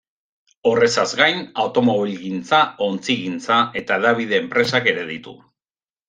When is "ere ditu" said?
4.95-5.35